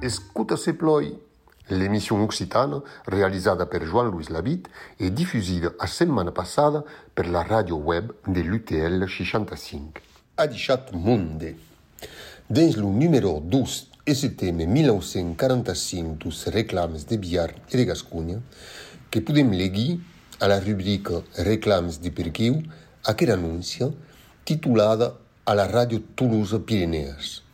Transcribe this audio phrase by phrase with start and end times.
[0.00, 1.16] Escuta se ploi.
[1.68, 6.82] L'émission occitane, realizzata per Jean-Louis Labitte e diffusa la settimana passata
[7.14, 10.02] per la radio web dell'UTL 65.
[10.34, 11.54] Ha diciat monde.
[12.48, 18.42] Dans le numéro 12 e settembre 1945 dos reclames de Biar e de Gascunha,
[19.08, 20.00] que podem legir
[20.40, 22.60] a la rubrica Reclames de Perquiu
[23.06, 23.88] aquella annúncia
[24.44, 25.14] titulada
[25.46, 27.44] a la radio Toulouse Pyrénées.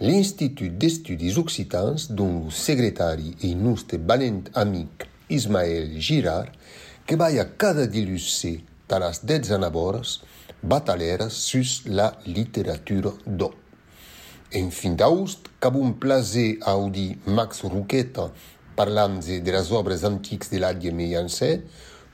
[0.00, 6.52] L'Institut d'Estudis Occitans, dont le secretari e nostre valent amic Ismaël Girard,
[7.04, 10.22] que va a cada dilusse de les 10 anaboras,
[10.62, 13.69] bataleres sus la literatura do.
[14.52, 15.94] En fin d'agost, cap un
[16.66, 18.32] audi Max Ruqueta
[18.74, 21.62] parlant de les obres antiques de l'Àdia Mellancé,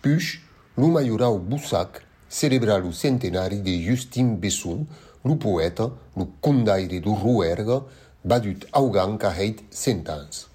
[0.03, 0.41] puis
[0.77, 4.85] lo majorau Bussac celebra lo centenari de Justin Besson,
[5.25, 7.81] lo poeta, lo condaire do Rouergue,
[8.23, 10.47] badut augant ca heit cent ans.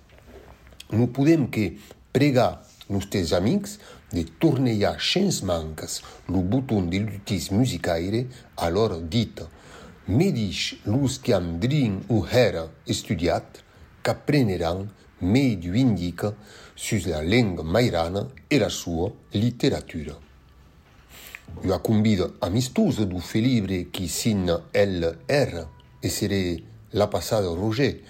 [0.91, 1.79] No podem que
[2.13, 3.79] pregar nostres amics
[4.11, 9.49] de tornejar chens mancas lo botón de l'utis musicaire a l'hora dita,
[10.07, 13.63] medici luschiam drin uhera studiat,
[14.01, 14.89] ca preneran
[15.21, 16.33] mediu indica
[16.75, 20.17] sus la lingua mairana e la sua literatura.
[21.63, 25.67] Eu a convido amistoso do felibre que sinna LR
[26.01, 26.63] e seré
[26.93, 28.01] la passada Roger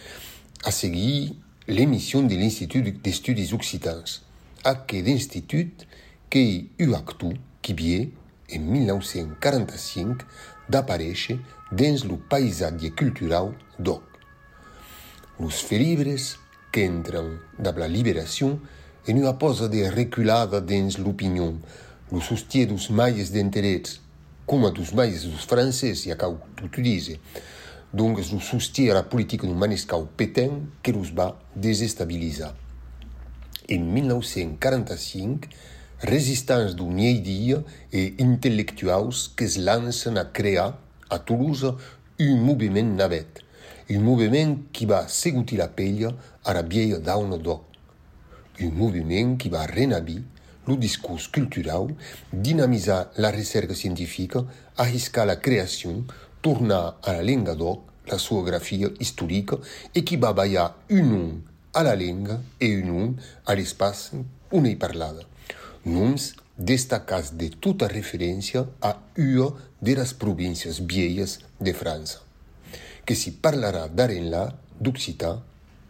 [0.63, 1.35] a seguir
[1.67, 4.21] l'émission de l'Institut d'Estudis Occitans,
[4.63, 5.87] aquel institut
[6.29, 7.73] que eu actu qui
[8.51, 10.25] en 1945
[10.71, 11.39] d'aparèixer
[11.71, 14.03] dins lo paisatge cultural d'Oc.
[15.39, 16.37] Los felibres
[16.71, 18.59] que entran da la liberació
[19.07, 21.57] en una posa de reculada dins l'opinion,
[22.11, 23.99] lo sostier dos maies d'interès,
[24.45, 27.17] com a dos maies dos francès, ja cau tu dize,
[27.93, 32.53] donc lo sostier la politica d'un manescau petent que los va desestabilizar.
[33.67, 35.49] En 1945,
[36.01, 37.61] resistants d'un dia
[37.93, 40.73] e intel·lectuals que es lancen a crear
[41.09, 41.75] a Toulouse
[42.19, 43.41] un moviment navet,
[43.89, 47.61] un moviment qui va segutir la pell a la vieille dauna d'Oc,
[48.61, 50.21] un moviment qui va renabir
[50.67, 51.89] le discurs cultural,
[52.31, 54.43] dinamitzar la recerca científica,
[54.77, 56.03] arriscar la creació,
[56.41, 59.57] tornar a la lenga d'Oc, la sua grafia històrica,
[59.93, 61.33] e qui va ballar un nom
[61.73, 63.11] a la lenga e un nom
[63.45, 65.30] a l'espai on hi parlada.
[65.81, 69.47] Noms destacats de tota referència a una
[69.81, 72.19] de les províncies vieilles de França,
[73.03, 74.43] que s'hi parlarà d'Arenla,
[74.77, 75.39] d'Occità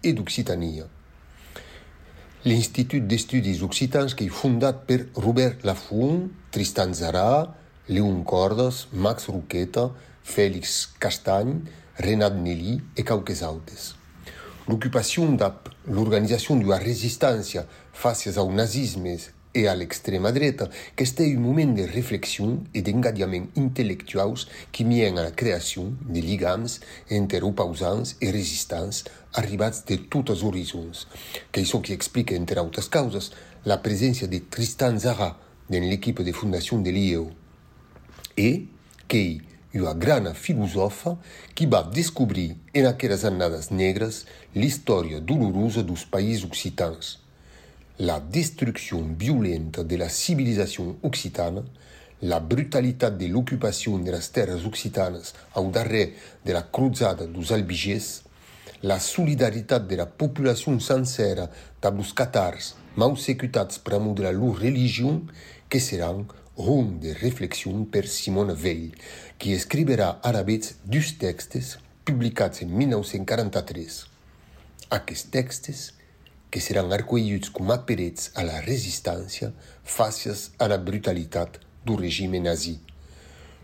[0.01, 0.85] e d'Occitania.
[2.45, 7.51] L'Institut d'Estudis Occitans que fundat per Robert Lafont, Tristan Zara,
[7.89, 9.89] Léon Cordes, Max Ruqueta,
[10.23, 11.59] Félix Castagne,
[11.99, 13.91] Renat Nelly e quauques autes.
[14.69, 19.19] L'ocupació d'AP, l'organització de la resistència face al nazisme
[19.53, 25.17] e a l'extrema dreta, que este un moment de reflexió e d'engadiament intel·lectuals qui mien
[25.17, 26.79] a la creació de lligams
[27.09, 29.03] entre opausants e resistants
[29.35, 31.07] arribats de tots els horizons,
[31.51, 33.31] que el que explica, entre altres causes,
[33.65, 35.35] la presència de Tristan Zara
[35.69, 37.29] en l'equip de fundació de l'IEO.
[38.35, 38.67] E
[39.07, 39.41] que
[39.73, 41.17] una grana filosofa
[41.55, 44.25] qui va descobrir en aquelles annades negres
[44.55, 47.19] l'història dolorosa dos països occitans,
[48.01, 51.63] la destruction violente de la civilisation occitane,
[52.23, 58.23] la brutalité de l'occupation de las terres occitanes au darrer de la cruzade dos Albiges,
[58.81, 61.47] la solidarité de la population sincère
[61.79, 65.21] dels catars mal exécutés pramo de la leur religion,
[65.69, 66.25] que seront
[66.57, 68.93] rondes de réflexion per Simone Veil,
[69.37, 74.07] qui escrivira arabets deux textes publicats en 1943.
[74.89, 75.93] Aquests textes
[76.51, 79.53] que seran arcoelluts com a perets a la resistència
[79.87, 82.75] faces a la brutalitat do regime nazi.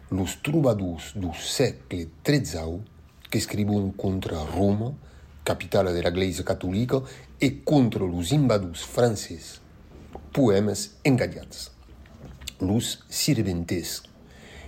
[0.09, 2.79] Los trobadors do sécle XIII
[3.29, 4.93] que escrivon contra Roma,
[5.43, 7.03] capitala de la Iglesia Católica,
[7.39, 9.59] e contra los invadors franceses.
[10.31, 11.71] Poemes enganyats.
[12.59, 14.01] Los sirventes,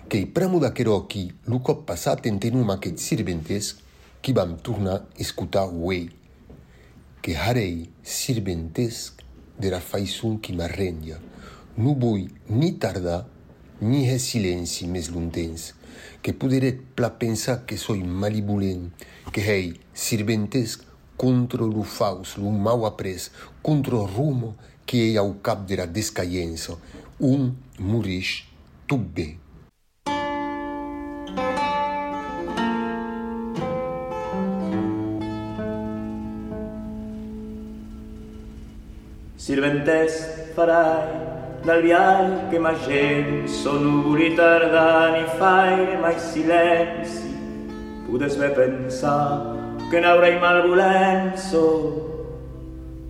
[0.10, 3.76] que pramo d'aquerò qui, lo cop passat entenom aquests sirventes,
[4.22, 6.10] qui vam tornar a escutar Wey,
[7.22, 9.22] que harei sirventesc
[9.60, 11.20] dera faison qui m'arrendia.
[11.78, 13.26] Non voi ni tardar
[13.82, 15.74] ni he silenci mes lontens,
[16.22, 18.90] que poderet pla pensar que soi malibulent,
[19.32, 20.84] que hei sirventesc
[21.20, 23.32] contra lo faus, lo mau après,
[23.62, 24.56] contra lo rumo
[24.86, 26.78] que ei au cap dera descaienza.
[27.20, 28.44] Un morix
[28.88, 29.38] tot bé.
[39.50, 40.14] Sirventes
[40.54, 41.10] farai
[41.66, 47.34] dal vial che ma gent son nuvoli tardant i faire mai silenci.
[48.06, 49.58] Pudes bé pensar
[49.90, 51.66] que n'haurei malvolenzo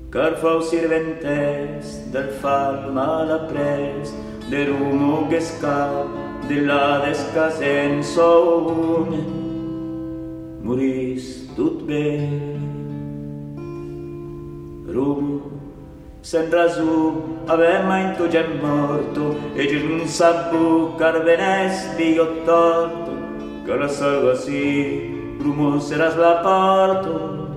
[0.10, 4.08] car fou sirventes del fal mal après
[4.48, 6.08] de rumo que escap
[6.48, 8.32] de la descasenzo
[8.72, 9.12] un
[10.64, 12.08] morís tot bé.
[14.88, 15.59] Rumo
[16.22, 23.12] Sen razu avem mai tu già morto e non sapu carvenes dio torto
[23.64, 27.48] che la salva si rumo serà la porto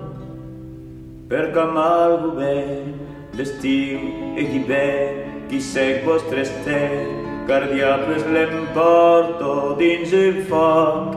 [1.26, 2.94] per camal ben
[3.32, 7.09] d'estiu e di ben chi sei vostre ste
[7.47, 11.17] cardiapes l'emporto dins il foc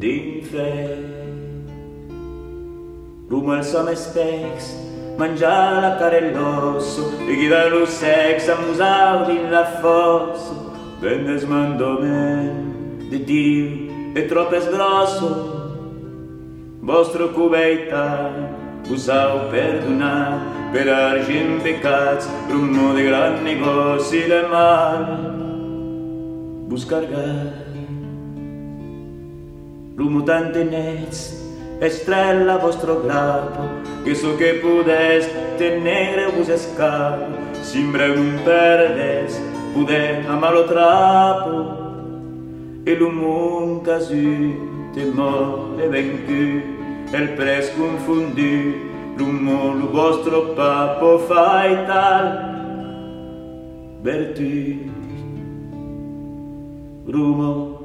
[0.00, 1.06] d'infern
[3.30, 4.87] rumo els homes specs
[5.18, 10.54] mangiar la carne e l'osso e chi da lo sex amusau in la fossa
[11.00, 15.28] vendes mandomen di Dio e troppo grosso
[16.80, 18.30] vostro cubeita
[18.88, 20.38] usau perdonar
[20.70, 25.02] per argent pecats rummo de gran negoci de mal
[26.68, 27.66] buscar gas
[29.96, 31.47] rummo tante nets
[31.80, 37.26] estrella vostro grado, che so che pudeste negre vos escapo,
[37.60, 39.40] simbre un perdes,
[39.72, 41.76] pude amalo trapo,
[42.84, 46.62] e l'umun casu, te e vencu,
[47.12, 48.74] el pres confundi,
[49.16, 52.26] l'umun lo vostro papo fai e tal,
[54.02, 54.90] vertu,
[57.06, 57.76] rumo,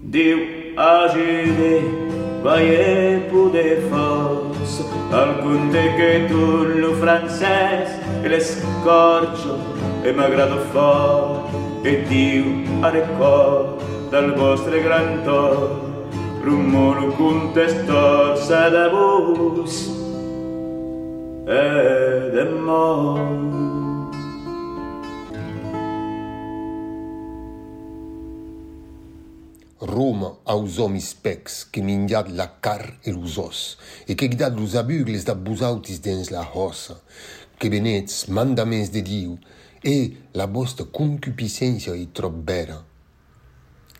[0.00, 0.38] Deu
[0.74, 1.82] ajude.
[1.82, 2.07] -de.
[2.42, 7.88] voyez e des forces alcun de que tu lo francés
[8.24, 9.56] e le scorcio
[10.04, 11.48] e magrado for
[11.84, 12.44] e Dio
[12.82, 15.88] a record dal vostro gran tor
[16.44, 19.74] rumor contestò se da vos
[21.46, 23.87] e de mort.
[29.80, 33.60] Roma aos homis pecs que minjat la car e los os,
[34.10, 36.98] e que guidat los abugles da busautis dins la hossa,
[37.58, 39.38] que venets mandaments de Diu,
[39.84, 42.80] e la vostra concupiscència i trop vera,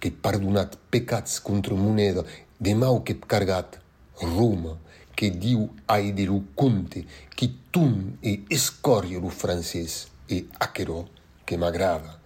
[0.02, 2.26] que perdonat pecats contra moneda
[2.58, 3.78] de mau que cargat
[4.18, 4.80] Roma,
[5.14, 7.06] que Diu ai de lo conte,
[7.38, 11.04] qui tun e escòrie lo francès e aquerò
[11.46, 12.17] que m'agrada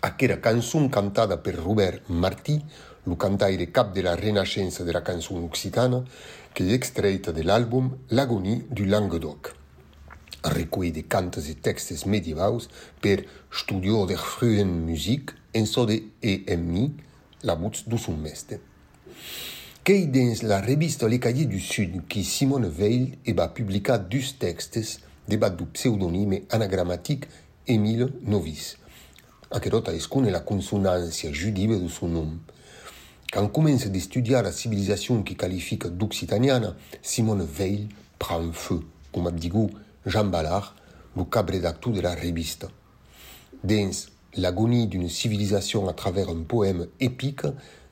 [0.00, 2.60] aquera cançon cantada per Robert Martí,
[3.06, 6.04] lo cantaire cap de la renaixença de la cançon occitana,
[6.56, 9.52] que è extraita de l'àlbum L'agonie du Languedoc.
[10.44, 12.68] Un recull de cantes e textes medievaus
[13.00, 16.94] per Studio de Fruen Musique en so de EMI,
[17.42, 18.56] la buts du son mestre.
[19.84, 24.32] Qu'ei dins la revista Le Cahier du Sud qui Simone Veil e va publicar dus
[24.38, 24.98] textes
[25.28, 27.28] debat du pseudonime anagramatic
[27.66, 28.78] Emile Novice.
[29.48, 32.32] Acherota Escone la consonance juive de son nom.
[33.32, 37.88] Quand commence à studier la civilisation qui qualifie d'occitanienne, Simone Veil
[38.18, 38.80] prend feu,
[39.12, 39.52] comme a dit
[40.04, 40.74] Jean Ballard,
[41.16, 42.66] le cabredacteur de la revista.
[43.62, 43.90] Dans
[44.36, 47.46] l'agonie d'une civilisation à travers un poème épique,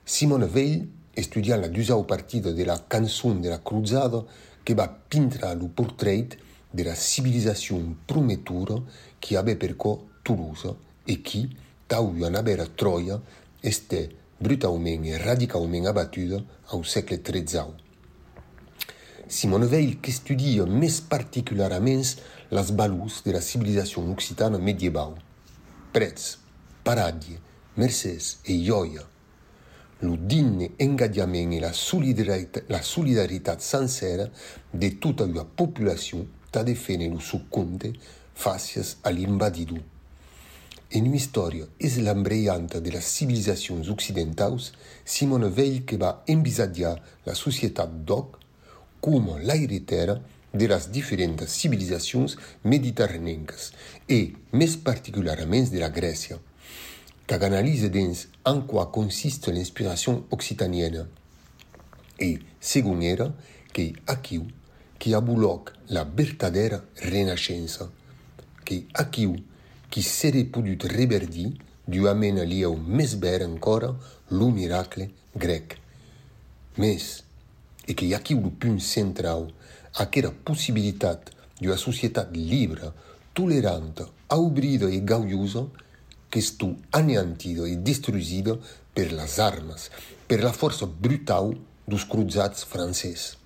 [0.04, 4.24] Simone Veil, étudiant la deuxième partie de la canzone de la cruzade,
[4.64, 6.28] qui va peindre le portrait
[6.74, 8.82] de la civilisation prometteur
[9.20, 10.74] qui avait percor Toulouse
[11.06, 11.48] e qui,
[11.86, 13.20] tau una bera Troia,
[13.60, 16.42] este brutalment e radicalment abattuda
[16.72, 17.84] au segle XIII.
[19.26, 22.04] Simone Veil que estudia més particularment
[22.52, 25.14] les balus de la civilizació occitana medieval.
[25.94, 26.38] Prets,
[26.84, 27.40] paradie,
[27.76, 29.04] mercès e joia.
[30.04, 34.28] Lo digne engadiament e la solidaritat, la solidaritat sincera
[34.72, 36.76] de tota la populació t'a de
[37.08, 37.94] lo succomte
[38.34, 39.93] facies a.
[40.94, 44.72] en una historia eslambreante de las civilizaciones occidentales,
[45.04, 48.38] Simone Veil que va envisadiar la sociedad doc
[49.00, 50.22] como la heredera
[50.52, 53.72] de las diferentes civilizaciones mediterráneas
[54.06, 56.38] y, e, más particularmente, de la Grecia,
[57.26, 61.08] que analiza dens en qué consiste la inspiración occitaniana.
[62.18, 63.34] E, y, según era,
[63.72, 64.40] que aquí
[64.96, 67.90] que abuloc la verdadera renascença,
[68.64, 69.26] que aquí
[69.94, 73.94] qui s'était du reverdi Dieu amène à lieu mesber encore
[74.28, 75.78] le miracle grec.
[76.76, 77.22] Mais,
[77.86, 79.52] e che aqui o più central,
[79.96, 82.92] la possibilidade de uma sociedade livre,
[83.32, 85.64] tolerante, abrida e gaudiosa,
[86.28, 88.58] che stu aneantida e distruída
[88.92, 89.90] pelas armas,
[90.26, 91.54] pela força brutal
[91.86, 93.36] dos cruzados franceses.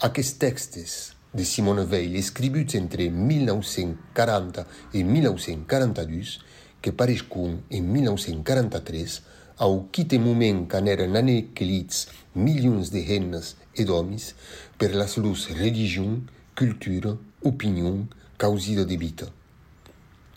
[0.00, 6.40] Aqueles textos de Simone Weil, escrits entre 1940 e 1942,
[6.80, 9.22] que parescun en 1943,
[9.58, 14.34] au quite moment qu'an eren anequelits milions de hennes e d'homes
[14.78, 16.22] per las lus religion,
[16.54, 18.06] cultura, opinion,
[18.38, 19.26] causida de vita.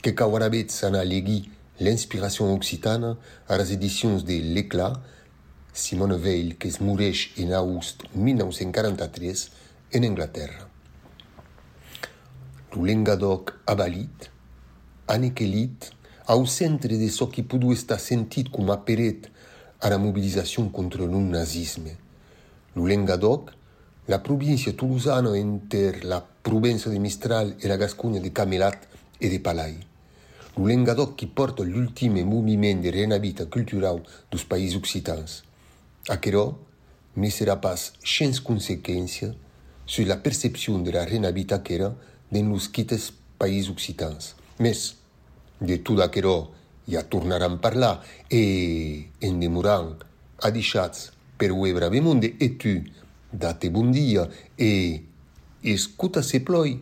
[0.01, 1.45] Que cauarabets an a legui
[1.79, 3.15] l'inspiració occitana
[3.47, 4.97] a las edicions de L'Éclat,
[5.73, 9.51] Simone Weil, que es en agost 1943
[9.91, 10.70] en Anglaterra.
[12.73, 14.31] Lo Lengadoc abalit,
[15.07, 15.91] anequelit,
[16.27, 19.27] au centre de ce qui pouvait estar sentit com a peret
[19.81, 21.97] a la mobilizació contra le nazisme.
[22.75, 23.51] Lo Lengadoc,
[24.07, 28.87] la província toulousana entre la província de Mistral e la Gascogna de Camelat
[29.19, 29.75] e de Palai.
[30.55, 34.01] Lo Lengadoc qui porta l'ultim moviment de renavita cultural
[34.31, 35.43] dos països occitans.
[36.07, 36.57] Aquerò
[37.15, 39.35] ne serà pas sans consequència
[39.85, 41.91] sur la percepció de la renavita qu'era
[42.31, 44.35] den los quites països occitans.
[44.57, 44.95] Mes,
[45.59, 46.49] de tot aquerò
[46.89, 50.01] ja tornaran a parlar e en demorant
[50.41, 52.81] adixats per uebra bemonde e tu
[53.31, 55.03] date bon dia e
[55.61, 56.79] escuta se ploi